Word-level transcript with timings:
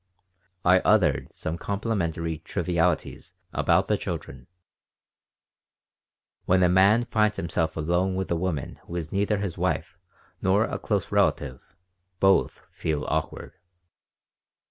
I 0.65 0.79
uttered 0.79 1.31
some 1.31 1.59
complimentary 1.59 2.39
trivialities 2.39 3.33
about 3.53 3.87
the 3.87 3.97
children 3.99 4.47
When 6.45 6.63
a 6.63 6.69
man 6.69 7.05
finds 7.05 7.37
himself 7.37 7.77
alone 7.77 8.15
with 8.15 8.31
a 8.31 8.35
woman 8.35 8.77
who 8.87 8.95
is 8.95 9.11
neither 9.11 9.37
his 9.37 9.59
wife 9.59 9.99
nor 10.41 10.63
a 10.63 10.79
close 10.79 11.11
relative, 11.11 11.75
both 12.19 12.63
feel 12.71 13.05
awkward. 13.09 13.53